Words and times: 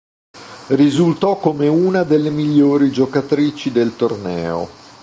Risultò 0.69 1.37
come 1.37 1.67
una 1.67 2.01
delle 2.01 2.31
migliori 2.31 2.89
giocatrici 2.89 3.71
del 3.71 3.95
torneo. 3.95 4.67